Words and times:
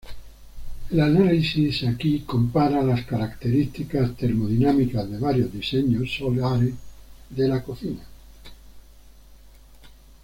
El 0.89 0.99
análisis 0.99 1.83
aquí 1.83 2.21
compara 2.21 2.81
las 2.81 3.05
características 3.05 4.17
termodinámicas 4.17 5.07
de 5.11 5.19
varios 5.19 5.53
diseños 5.53 6.11
solares 6.11 6.73
de 7.29 7.47
la 7.47 7.63
cocina. 7.63 8.03